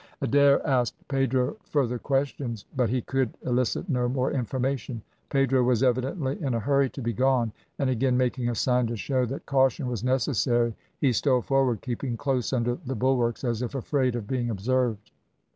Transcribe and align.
Adair 0.19 0.65
asked 0.65 0.95
Pedro 1.09 1.57
further 1.61 1.99
questions, 1.99 2.65
but 2.75 2.89
he 2.89 3.03
could 3.03 3.37
elicit 3.43 3.87
no 3.87 4.09
more 4.09 4.31
information. 4.31 5.03
Pedro 5.29 5.61
was 5.61 5.83
evidently 5.83 6.41
in 6.41 6.55
a 6.55 6.59
hurry 6.59 6.89
to 6.89 7.03
be 7.03 7.13
gone, 7.13 7.51
and 7.77 7.87
again 7.87 8.17
making 8.17 8.49
a 8.49 8.55
sign 8.55 8.87
to 8.87 8.97
show 8.97 9.27
that 9.27 9.45
caution 9.45 9.87
was 9.87 10.03
necessary 10.03 10.73
he 10.99 11.13
stole 11.13 11.43
forward, 11.43 11.83
keeping 11.83 12.17
close 12.17 12.51
under 12.51 12.79
the 12.87 12.95
bulwarks, 12.95 13.43
as 13.43 13.61
if 13.61 13.75
afraid 13.75 14.15
of 14.15 14.25
being 14.27 14.49
observed. 14.49 15.11